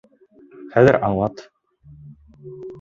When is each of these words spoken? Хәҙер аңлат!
Хәҙер 0.77 0.97
аңлат! 1.09 1.45